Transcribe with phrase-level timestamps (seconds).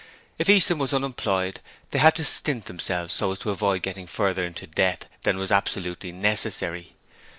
[0.39, 1.59] If Easton was unemployed
[1.91, 5.51] they had to stint themselves so as to avoid getting further into debt than was
[5.51, 6.95] absolutely necessary.